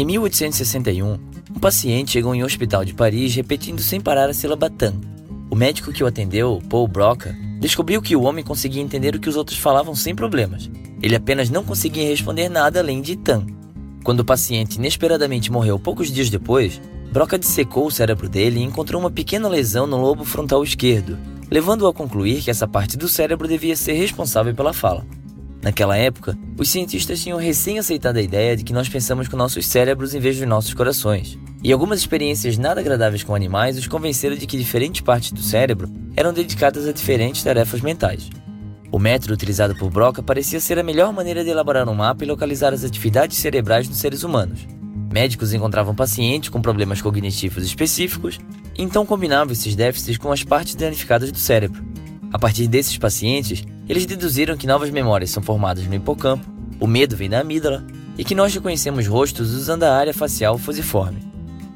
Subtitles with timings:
[0.00, 1.18] Em 1861,
[1.54, 4.94] um paciente chegou em um hospital de Paris repetindo sem parar a sílaba tan.
[5.50, 9.28] O médico que o atendeu, Paul Broca, descobriu que o homem conseguia entender o que
[9.28, 10.70] os outros falavam sem problemas.
[11.02, 13.44] Ele apenas não conseguia responder nada além de tan.
[14.02, 16.80] Quando o paciente inesperadamente morreu poucos dias depois,
[17.12, 21.18] Broca dissecou o cérebro dele e encontrou uma pequena lesão no lobo frontal esquerdo,
[21.50, 25.04] levando-o a concluir que essa parte do cérebro devia ser responsável pela fala.
[25.62, 29.66] Naquela época, os cientistas tinham recém aceitado a ideia de que nós pensamos com nossos
[29.66, 31.38] cérebros em vez dos nossos corações.
[31.62, 35.90] E algumas experiências nada agradáveis com animais os convenceram de que diferentes partes do cérebro
[36.16, 38.30] eram dedicadas a diferentes tarefas mentais.
[38.90, 42.26] O método utilizado por Broca parecia ser a melhor maneira de elaborar um mapa e
[42.26, 44.66] localizar as atividades cerebrais nos seres humanos.
[45.12, 48.38] Médicos encontravam pacientes com problemas cognitivos específicos
[48.82, 51.84] então combinavam esses déficits com as partes danificadas do cérebro.
[52.32, 56.46] A partir desses pacientes, eles deduziram que novas memórias são formadas no hipocampo,
[56.78, 57.84] o medo vem da amígdala
[58.16, 61.28] e que nós reconhecemos rostos usando a área facial fusiforme.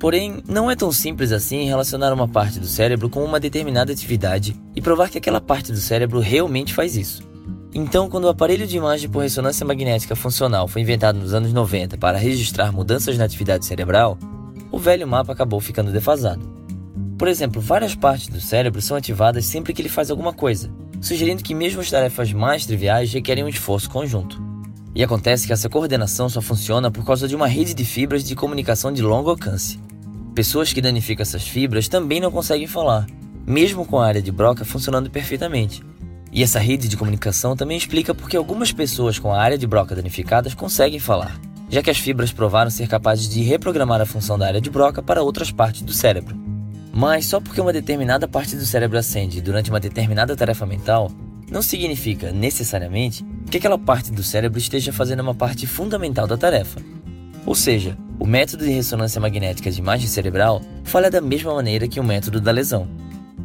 [0.00, 4.56] Porém, não é tão simples assim relacionar uma parte do cérebro com uma determinada atividade
[4.74, 7.22] e provar que aquela parte do cérebro realmente faz isso.
[7.74, 11.98] Então, quando o aparelho de imagem por ressonância magnética funcional foi inventado nos anos 90
[11.98, 14.16] para registrar mudanças na atividade cerebral,
[14.70, 16.57] o velho mapa acabou ficando defasado.
[17.18, 21.42] Por exemplo, várias partes do cérebro são ativadas sempre que ele faz alguma coisa, sugerindo
[21.42, 24.40] que mesmo as tarefas mais triviais requerem um esforço conjunto.
[24.94, 28.36] E acontece que essa coordenação só funciona por causa de uma rede de fibras de
[28.36, 29.80] comunicação de longo alcance.
[30.32, 33.04] Pessoas que danificam essas fibras também não conseguem falar,
[33.44, 35.82] mesmo com a área de Broca funcionando perfeitamente.
[36.30, 39.96] E essa rede de comunicação também explica porque algumas pessoas com a área de Broca
[39.96, 41.36] danificadas conseguem falar,
[41.68, 45.02] já que as fibras provaram ser capazes de reprogramar a função da área de Broca
[45.02, 46.47] para outras partes do cérebro.
[46.98, 51.12] Mas só porque uma determinada parte do cérebro acende durante uma determinada tarefa mental,
[51.48, 56.80] não significa, necessariamente, que aquela parte do cérebro esteja fazendo uma parte fundamental da tarefa.
[57.46, 62.00] Ou seja, o método de ressonância magnética de imagem cerebral falha da mesma maneira que
[62.00, 62.88] o método da lesão.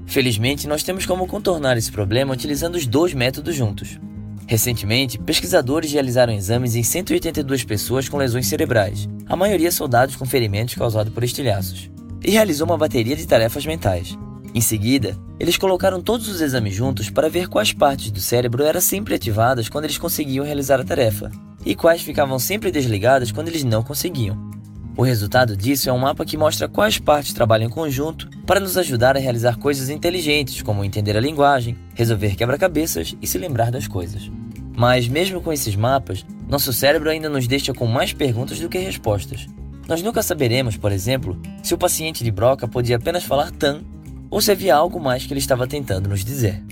[0.08, 4.00] Felizmente, nós temos como contornar esse problema utilizando os dois métodos juntos.
[4.48, 10.74] Recentemente, pesquisadores realizaram exames em 182 pessoas com lesões cerebrais, a maioria soldados com ferimentos
[10.74, 14.18] causados por estilhaços e realizou uma bateria de tarefas mentais.
[14.56, 18.80] Em seguida, eles colocaram todos os exames juntos para ver quais partes do cérebro eram
[18.80, 21.32] sempre ativadas quando eles conseguiam realizar a tarefa
[21.66, 24.54] e quais ficavam sempre desligadas quando eles não conseguiam.
[24.96, 28.78] O resultado disso é um mapa que mostra quais partes trabalham em conjunto para nos
[28.78, 33.88] ajudar a realizar coisas inteligentes, como entender a linguagem, resolver quebra-cabeças e se lembrar das
[33.88, 34.30] coisas.
[34.78, 38.78] Mas, mesmo com esses mapas, nosso cérebro ainda nos deixa com mais perguntas do que
[38.78, 39.48] respostas.
[39.88, 43.82] Nós nunca saberemos, por exemplo, se o paciente de Broca podia apenas falar tan
[44.30, 46.64] ou se havia algo mais que ele estava tentando nos dizer.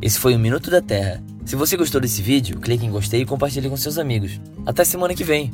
[0.00, 1.22] Esse foi o Minuto da Terra.
[1.44, 4.40] Se você gostou desse vídeo, clique em gostei e compartilhe com seus amigos.
[4.66, 5.50] Até semana que vem!